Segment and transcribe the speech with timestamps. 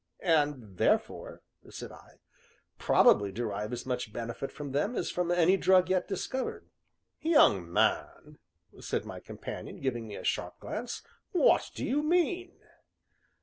[0.23, 2.15] "And therefore," said I,
[2.79, 6.67] "probably derive as much benefit from them as from any drug yet discovered."
[7.19, 8.39] "Young man,"
[8.79, 11.03] said my companion, giving me a sharp glance,
[11.33, 12.61] "what do you mean?"